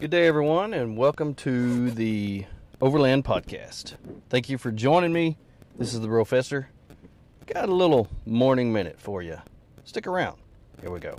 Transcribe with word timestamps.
Good 0.00 0.12
day, 0.12 0.28
everyone, 0.28 0.74
and 0.74 0.96
welcome 0.96 1.34
to 1.36 1.90
the 1.90 2.44
Overland 2.80 3.24
Podcast. 3.24 3.94
Thank 4.28 4.48
you 4.48 4.56
for 4.56 4.70
joining 4.70 5.12
me. 5.12 5.36
This 5.76 5.92
is 5.92 6.00
the 6.00 6.06
Brofessor. 6.06 6.66
Got 7.46 7.68
a 7.68 7.74
little 7.74 8.06
morning 8.24 8.72
minute 8.72 9.00
for 9.00 9.22
you. 9.22 9.38
Stick 9.82 10.06
around. 10.06 10.38
Here 10.80 10.92
we 10.92 11.00
go. 11.00 11.18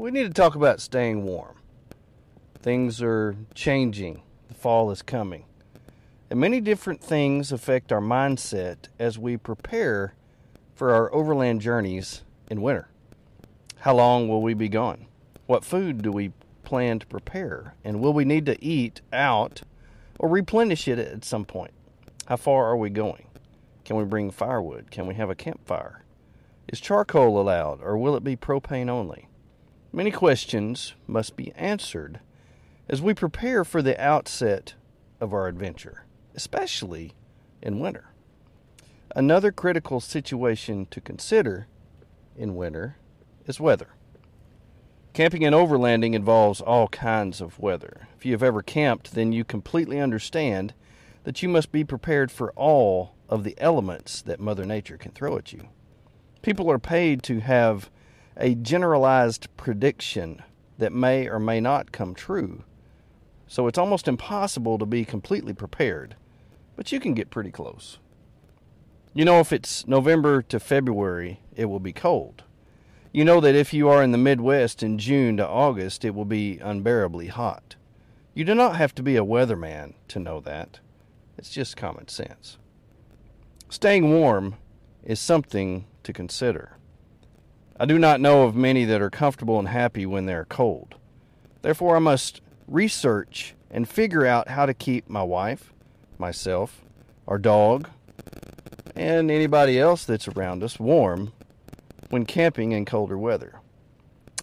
We 0.00 0.10
need 0.10 0.22
to 0.22 0.32
talk 0.32 0.54
about 0.54 0.80
staying 0.80 1.24
warm. 1.24 1.56
Things 2.62 3.02
are 3.02 3.36
changing, 3.54 4.22
the 4.48 4.54
fall 4.54 4.90
is 4.90 5.02
coming. 5.02 5.44
And 6.30 6.40
many 6.40 6.62
different 6.62 7.02
things 7.02 7.52
affect 7.52 7.92
our 7.92 8.00
mindset 8.00 8.88
as 8.98 9.18
we 9.18 9.36
prepare 9.36 10.14
for 10.74 10.94
our 10.94 11.12
overland 11.14 11.60
journeys 11.60 12.24
in 12.50 12.62
winter. 12.62 12.88
How 13.80 13.94
long 13.94 14.26
will 14.26 14.40
we 14.40 14.54
be 14.54 14.70
gone? 14.70 15.04
What 15.44 15.66
food 15.66 16.00
do 16.00 16.10
we 16.10 16.32
plan 16.62 16.98
to 17.00 17.06
prepare? 17.06 17.74
And 17.84 18.00
will 18.00 18.14
we 18.14 18.24
need 18.24 18.46
to 18.46 18.64
eat 18.64 19.02
out 19.12 19.60
or 20.18 20.30
replenish 20.30 20.88
it 20.88 20.98
at 20.98 21.26
some 21.26 21.44
point? 21.44 21.74
How 22.24 22.36
far 22.36 22.64
are 22.68 22.76
we 22.78 22.88
going? 22.88 23.26
Can 23.84 23.96
we 23.96 24.04
bring 24.04 24.30
firewood? 24.30 24.90
Can 24.90 25.06
we 25.06 25.16
have 25.16 25.28
a 25.28 25.34
campfire? 25.34 26.04
Is 26.68 26.80
charcoal 26.80 27.38
allowed 27.38 27.82
or 27.82 27.98
will 27.98 28.16
it 28.16 28.24
be 28.24 28.34
propane 28.34 28.88
only? 28.88 29.26
Many 29.92 30.12
questions 30.12 30.94
must 31.08 31.36
be 31.36 31.52
answered 31.52 32.20
as 32.88 33.02
we 33.02 33.12
prepare 33.12 33.64
for 33.64 33.82
the 33.82 34.00
outset 34.00 34.74
of 35.20 35.32
our 35.34 35.48
adventure, 35.48 36.04
especially 36.34 37.12
in 37.60 37.80
winter. 37.80 38.10
Another 39.16 39.50
critical 39.50 39.98
situation 39.98 40.86
to 40.92 41.00
consider 41.00 41.66
in 42.36 42.54
winter 42.54 42.96
is 43.46 43.58
weather. 43.58 43.88
Camping 45.12 45.44
and 45.44 45.56
overlanding 45.56 46.14
involves 46.14 46.60
all 46.60 46.86
kinds 46.86 47.40
of 47.40 47.58
weather. 47.58 48.06
If 48.16 48.24
you 48.24 48.30
have 48.30 48.44
ever 48.44 48.62
camped, 48.62 49.14
then 49.14 49.32
you 49.32 49.44
completely 49.44 49.98
understand 49.98 50.72
that 51.24 51.42
you 51.42 51.48
must 51.48 51.72
be 51.72 51.82
prepared 51.82 52.30
for 52.30 52.52
all 52.52 53.16
of 53.28 53.42
the 53.42 53.56
elements 53.58 54.22
that 54.22 54.38
Mother 54.38 54.64
Nature 54.64 54.96
can 54.96 55.10
throw 55.10 55.36
at 55.36 55.52
you. 55.52 55.68
People 56.42 56.70
are 56.70 56.78
paid 56.78 57.24
to 57.24 57.40
have 57.40 57.90
a 58.36 58.54
generalized 58.54 59.48
prediction 59.56 60.42
that 60.78 60.92
may 60.92 61.28
or 61.28 61.38
may 61.38 61.60
not 61.60 61.92
come 61.92 62.14
true. 62.14 62.64
So 63.46 63.66
it's 63.66 63.78
almost 63.78 64.08
impossible 64.08 64.78
to 64.78 64.86
be 64.86 65.04
completely 65.04 65.52
prepared, 65.52 66.16
but 66.76 66.92
you 66.92 67.00
can 67.00 67.14
get 67.14 67.30
pretty 67.30 67.50
close. 67.50 67.98
You 69.12 69.24
know, 69.24 69.40
if 69.40 69.52
it's 69.52 69.86
November 69.86 70.40
to 70.42 70.60
February, 70.60 71.40
it 71.56 71.64
will 71.64 71.80
be 71.80 71.92
cold. 71.92 72.44
You 73.12 73.24
know 73.24 73.40
that 73.40 73.56
if 73.56 73.74
you 73.74 73.88
are 73.88 74.04
in 74.04 74.12
the 74.12 74.18
Midwest 74.18 74.84
in 74.84 74.96
June 74.96 75.36
to 75.38 75.46
August, 75.46 76.04
it 76.04 76.14
will 76.14 76.24
be 76.24 76.58
unbearably 76.58 77.26
hot. 77.26 77.74
You 78.34 78.44
do 78.44 78.54
not 78.54 78.76
have 78.76 78.94
to 78.94 79.02
be 79.02 79.16
a 79.16 79.24
weatherman 79.24 79.94
to 80.08 80.20
know 80.20 80.40
that. 80.40 80.78
It's 81.36 81.50
just 81.50 81.76
common 81.76 82.06
sense. 82.06 82.56
Staying 83.68 84.12
warm 84.12 84.54
is 85.02 85.18
something 85.18 85.86
to 86.04 86.12
consider. 86.12 86.76
I 87.80 87.86
do 87.86 87.98
not 87.98 88.20
know 88.20 88.42
of 88.42 88.54
many 88.54 88.84
that 88.84 89.00
are 89.00 89.08
comfortable 89.08 89.58
and 89.58 89.66
happy 89.66 90.04
when 90.04 90.26
they 90.26 90.34
are 90.34 90.44
cold. 90.44 90.96
Therefore, 91.62 91.96
I 91.96 91.98
must 91.98 92.42
research 92.68 93.54
and 93.70 93.88
figure 93.88 94.26
out 94.26 94.48
how 94.48 94.66
to 94.66 94.74
keep 94.74 95.08
my 95.08 95.22
wife, 95.22 95.72
myself, 96.18 96.82
our 97.26 97.38
dog, 97.38 97.88
and 98.94 99.30
anybody 99.30 99.80
else 99.80 100.04
that's 100.04 100.28
around 100.28 100.62
us 100.62 100.78
warm 100.78 101.32
when 102.10 102.26
camping 102.26 102.72
in 102.72 102.84
colder 102.84 103.16
weather. 103.16 103.60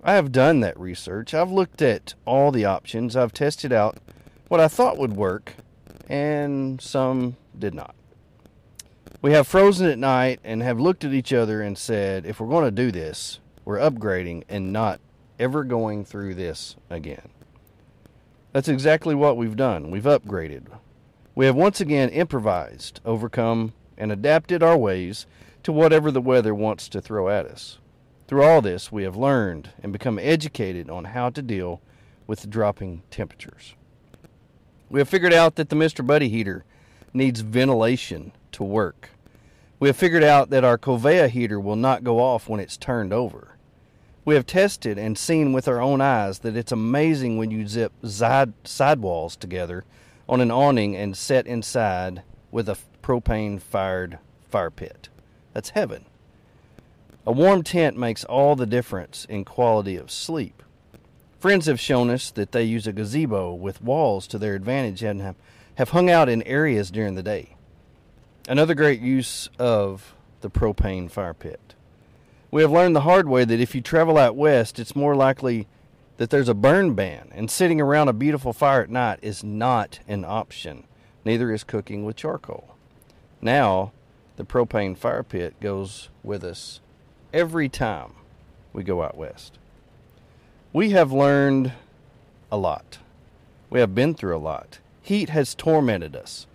I 0.00 0.12
have 0.12 0.30
done 0.30 0.60
that 0.60 0.78
research. 0.78 1.34
I've 1.34 1.50
looked 1.50 1.82
at 1.82 2.14
all 2.24 2.52
the 2.52 2.64
options. 2.64 3.16
I've 3.16 3.32
tested 3.32 3.72
out 3.72 3.98
what 4.46 4.60
I 4.60 4.68
thought 4.68 4.96
would 4.96 5.16
work, 5.16 5.56
and 6.08 6.80
some 6.80 7.34
did 7.58 7.74
not. 7.74 7.96
We 9.24 9.32
have 9.32 9.46
frozen 9.46 9.88
at 9.88 9.98
night 9.98 10.40
and 10.44 10.62
have 10.62 10.78
looked 10.78 11.02
at 11.02 11.14
each 11.14 11.32
other 11.32 11.62
and 11.62 11.78
said, 11.78 12.26
if 12.26 12.38
we're 12.38 12.46
going 12.46 12.66
to 12.66 12.70
do 12.70 12.92
this, 12.92 13.40
we're 13.64 13.78
upgrading 13.78 14.42
and 14.50 14.70
not 14.70 15.00
ever 15.38 15.64
going 15.64 16.04
through 16.04 16.34
this 16.34 16.76
again. 16.90 17.30
That's 18.52 18.68
exactly 18.68 19.14
what 19.14 19.38
we've 19.38 19.56
done. 19.56 19.90
We've 19.90 20.02
upgraded. 20.02 20.66
We 21.34 21.46
have 21.46 21.56
once 21.56 21.80
again 21.80 22.10
improvised, 22.10 23.00
overcome, 23.06 23.72
and 23.96 24.12
adapted 24.12 24.62
our 24.62 24.76
ways 24.76 25.24
to 25.62 25.72
whatever 25.72 26.10
the 26.10 26.20
weather 26.20 26.54
wants 26.54 26.86
to 26.90 27.00
throw 27.00 27.30
at 27.30 27.46
us. 27.46 27.78
Through 28.28 28.42
all 28.44 28.60
this, 28.60 28.92
we 28.92 29.04
have 29.04 29.16
learned 29.16 29.70
and 29.82 29.90
become 29.90 30.18
educated 30.18 30.90
on 30.90 31.04
how 31.06 31.30
to 31.30 31.40
deal 31.40 31.80
with 32.26 32.50
dropping 32.50 33.02
temperatures. 33.10 33.74
We 34.90 35.00
have 35.00 35.08
figured 35.08 35.32
out 35.32 35.54
that 35.54 35.70
the 35.70 35.76
Mr. 35.76 36.06
Buddy 36.06 36.28
heater 36.28 36.66
needs 37.14 37.40
ventilation 37.40 38.32
to 38.54 38.64
work. 38.64 39.10
We 39.78 39.88
have 39.88 39.96
figured 39.96 40.24
out 40.24 40.50
that 40.50 40.64
our 40.64 40.78
Kovea 40.78 41.28
heater 41.28 41.60
will 41.60 41.76
not 41.76 42.04
go 42.04 42.20
off 42.20 42.48
when 42.48 42.60
it's 42.60 42.76
turned 42.76 43.12
over. 43.12 43.56
We 44.24 44.34
have 44.34 44.46
tested 44.46 44.96
and 44.96 45.18
seen 45.18 45.52
with 45.52 45.68
our 45.68 45.80
own 45.80 46.00
eyes 46.00 46.38
that 46.38 46.56
it's 46.56 46.72
amazing 46.72 47.36
when 47.36 47.50
you 47.50 47.68
zip 47.68 47.92
side, 48.04 48.54
sidewalls 48.64 49.36
together 49.36 49.84
on 50.28 50.40
an 50.40 50.50
awning 50.50 50.96
and 50.96 51.16
set 51.16 51.46
inside 51.46 52.22
with 52.50 52.68
a 52.68 52.78
propane 53.02 53.60
fired 53.60 54.18
fire 54.48 54.70
pit. 54.70 55.08
That's 55.52 55.70
heaven. 55.70 56.06
A 57.26 57.32
warm 57.32 57.62
tent 57.62 57.96
makes 57.96 58.24
all 58.24 58.56
the 58.56 58.66
difference 58.66 59.26
in 59.26 59.44
quality 59.44 59.96
of 59.96 60.10
sleep. 60.10 60.62
Friends 61.38 61.66
have 61.66 61.80
shown 61.80 62.08
us 62.08 62.30
that 62.30 62.52
they 62.52 62.64
use 62.64 62.86
a 62.86 62.92
gazebo 62.92 63.52
with 63.52 63.82
walls 63.82 64.26
to 64.28 64.38
their 64.38 64.54
advantage 64.54 65.02
and 65.02 65.34
have 65.74 65.90
hung 65.90 66.08
out 66.08 66.28
in 66.28 66.42
areas 66.44 66.90
during 66.90 67.14
the 67.14 67.22
day. 67.22 67.53
Another 68.46 68.74
great 68.74 69.00
use 69.00 69.48
of 69.58 70.14
the 70.42 70.50
propane 70.50 71.10
fire 71.10 71.32
pit. 71.32 71.74
We 72.50 72.60
have 72.60 72.70
learned 72.70 72.94
the 72.94 73.00
hard 73.00 73.26
way 73.26 73.46
that 73.46 73.58
if 73.58 73.74
you 73.74 73.80
travel 73.80 74.18
out 74.18 74.36
west, 74.36 74.78
it's 74.78 74.94
more 74.94 75.16
likely 75.16 75.66
that 76.18 76.28
there's 76.28 76.48
a 76.50 76.54
burn 76.54 76.92
ban, 76.92 77.30
and 77.32 77.50
sitting 77.50 77.80
around 77.80 78.08
a 78.08 78.12
beautiful 78.12 78.52
fire 78.52 78.82
at 78.82 78.90
night 78.90 79.18
is 79.22 79.42
not 79.42 80.00
an 80.06 80.26
option. 80.26 80.84
Neither 81.24 81.54
is 81.54 81.64
cooking 81.64 82.04
with 82.04 82.16
charcoal. 82.16 82.76
Now, 83.40 83.92
the 84.36 84.44
propane 84.44 84.96
fire 84.96 85.22
pit 85.22 85.58
goes 85.58 86.10
with 86.22 86.44
us 86.44 86.80
every 87.32 87.70
time 87.70 88.12
we 88.74 88.84
go 88.84 89.02
out 89.02 89.16
west. 89.16 89.58
We 90.70 90.90
have 90.90 91.12
learned 91.12 91.72
a 92.52 92.58
lot. 92.58 92.98
We 93.70 93.80
have 93.80 93.94
been 93.94 94.14
through 94.14 94.36
a 94.36 94.38
lot. 94.38 94.80
Heat 95.00 95.30
has 95.30 95.54
tormented 95.54 96.14
us. 96.14 96.46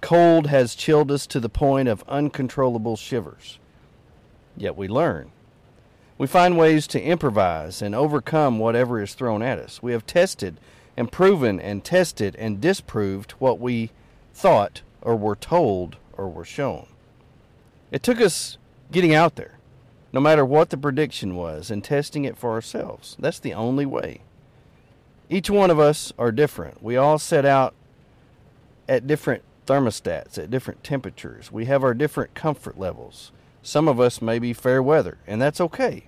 Cold 0.00 0.46
has 0.48 0.74
chilled 0.74 1.10
us 1.10 1.26
to 1.26 1.40
the 1.40 1.48
point 1.48 1.88
of 1.88 2.04
uncontrollable 2.08 2.96
shivers. 2.96 3.58
Yet 4.56 4.76
we 4.76 4.88
learn. 4.88 5.32
We 6.18 6.26
find 6.26 6.56
ways 6.56 6.86
to 6.88 7.02
improvise 7.02 7.82
and 7.82 7.94
overcome 7.94 8.58
whatever 8.58 9.02
is 9.02 9.14
thrown 9.14 9.42
at 9.42 9.58
us. 9.58 9.82
We 9.82 9.92
have 9.92 10.06
tested 10.06 10.58
and 10.96 11.12
proven 11.12 11.60
and 11.60 11.84
tested 11.84 12.34
and 12.36 12.60
disproved 12.60 13.32
what 13.32 13.60
we 13.60 13.90
thought 14.32 14.82
or 15.02 15.16
were 15.16 15.36
told 15.36 15.96
or 16.16 16.28
were 16.28 16.44
shown. 16.44 16.86
It 17.90 18.02
took 18.02 18.20
us 18.20 18.56
getting 18.90 19.14
out 19.14 19.36
there, 19.36 19.58
no 20.12 20.20
matter 20.20 20.44
what 20.44 20.70
the 20.70 20.78
prediction 20.78 21.36
was, 21.36 21.70
and 21.70 21.84
testing 21.84 22.24
it 22.24 22.38
for 22.38 22.52
ourselves. 22.52 23.16
That's 23.18 23.38
the 23.38 23.54
only 23.54 23.86
way. 23.86 24.20
Each 25.28 25.50
one 25.50 25.70
of 25.70 25.78
us 25.78 26.12
are 26.18 26.32
different. 26.32 26.82
We 26.82 26.96
all 26.96 27.18
set 27.18 27.44
out 27.44 27.74
at 28.88 29.06
different 29.06 29.42
thermostats 29.66 30.38
at 30.38 30.50
different 30.50 30.84
temperatures. 30.84 31.52
We 31.52 31.66
have 31.66 31.84
our 31.84 31.94
different 31.94 32.34
comfort 32.34 32.78
levels. 32.78 33.32
Some 33.62 33.88
of 33.88 34.00
us 34.00 34.22
may 34.22 34.38
be 34.38 34.52
fair 34.52 34.82
weather, 34.82 35.18
and 35.26 35.42
that's 35.42 35.60
okay. 35.60 36.04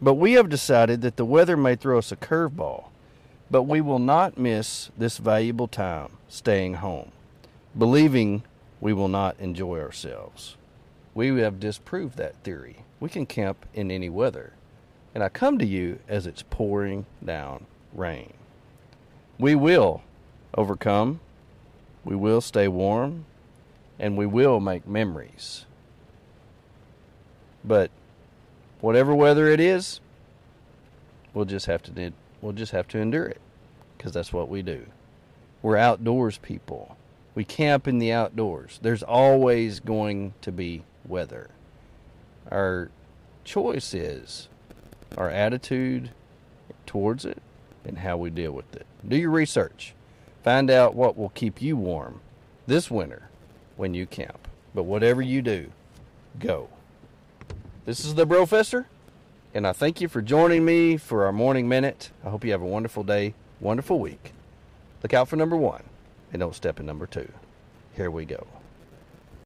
But 0.00 0.14
we 0.14 0.34
have 0.34 0.48
decided 0.50 1.00
that 1.02 1.16
the 1.16 1.24
weather 1.24 1.56
may 1.56 1.74
throw 1.74 1.98
us 1.98 2.12
a 2.12 2.16
curveball, 2.16 2.86
but 3.50 3.62
we 3.62 3.80
will 3.80 3.98
not 3.98 4.36
miss 4.36 4.90
this 4.98 5.18
valuable 5.18 5.68
time 5.68 6.10
staying 6.28 6.74
home, 6.74 7.12
believing 7.78 8.42
we 8.80 8.92
will 8.92 9.08
not 9.08 9.38
enjoy 9.40 9.80
ourselves. 9.80 10.56
We 11.14 11.28
have 11.40 11.58
disproved 11.58 12.18
that 12.18 12.34
theory. 12.44 12.84
We 13.00 13.08
can 13.08 13.24
camp 13.24 13.64
in 13.72 13.90
any 13.90 14.10
weather. 14.10 14.52
and 15.16 15.24
I 15.24 15.30
come 15.30 15.58
to 15.58 15.64
you 15.64 15.98
as 16.08 16.26
it's 16.26 16.44
pouring 16.50 17.06
down 17.24 17.64
rain. 17.94 18.34
We 19.38 19.54
will 19.54 20.02
overcome, 20.54 21.20
we 22.06 22.14
will 22.14 22.40
stay 22.40 22.68
warm, 22.68 23.24
and 23.98 24.16
we 24.16 24.26
will 24.26 24.60
make 24.60 24.86
memories. 24.86 25.66
But 27.64 27.90
whatever 28.80 29.12
weather 29.12 29.48
it 29.48 29.58
is, 29.58 30.00
we'll 31.34 31.46
just 31.46 31.66
have 31.66 31.82
to 31.82 32.12
we'll 32.40 32.52
just 32.52 32.70
have 32.70 32.86
to 32.88 32.98
endure 32.98 33.26
it 33.26 33.40
because 33.98 34.12
that's 34.12 34.32
what 34.32 34.48
we 34.48 34.62
do. 34.62 34.86
We're 35.62 35.76
outdoors 35.76 36.38
people. 36.38 36.96
We 37.34 37.44
camp 37.44 37.88
in 37.88 37.98
the 37.98 38.12
outdoors. 38.12 38.78
There's 38.80 39.02
always 39.02 39.80
going 39.80 40.34
to 40.42 40.52
be 40.52 40.84
weather. 41.04 41.50
Our 42.52 42.88
choice 43.42 43.92
is 43.92 44.48
our 45.18 45.28
attitude 45.28 46.10
towards 46.86 47.24
it 47.24 47.42
and 47.84 47.98
how 47.98 48.16
we 48.16 48.30
deal 48.30 48.52
with 48.52 48.76
it. 48.76 48.86
Do 49.06 49.16
your 49.16 49.30
research. 49.30 49.92
Find 50.46 50.70
out 50.70 50.94
what 50.94 51.18
will 51.18 51.30
keep 51.30 51.60
you 51.60 51.76
warm 51.76 52.20
this 52.68 52.88
winter 52.88 53.30
when 53.76 53.94
you 53.94 54.06
camp. 54.06 54.46
But 54.76 54.84
whatever 54.84 55.20
you 55.20 55.42
do, 55.42 55.72
go. 56.38 56.68
This 57.84 58.04
is 58.04 58.14
the 58.14 58.28
Brofessor, 58.28 58.84
and 59.54 59.66
I 59.66 59.72
thank 59.72 60.00
you 60.00 60.06
for 60.06 60.22
joining 60.22 60.64
me 60.64 60.98
for 60.98 61.26
our 61.26 61.32
morning 61.32 61.68
minute. 61.68 62.12
I 62.24 62.30
hope 62.30 62.44
you 62.44 62.52
have 62.52 62.62
a 62.62 62.64
wonderful 62.64 63.02
day, 63.02 63.34
wonderful 63.58 63.98
week. 63.98 64.32
Look 65.02 65.12
out 65.12 65.26
for 65.26 65.34
number 65.34 65.56
one, 65.56 65.82
and 66.32 66.38
don't 66.38 66.54
step 66.54 66.78
in 66.78 66.86
number 66.86 67.08
two. 67.08 67.28
Here 67.96 68.08
we 68.12 68.24
go. 68.24 68.46